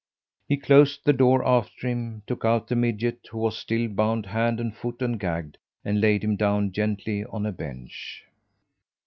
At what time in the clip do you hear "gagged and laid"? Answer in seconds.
5.19-6.23